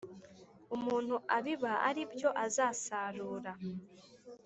[0.75, 3.51] umuntu abiba ari byo azasarura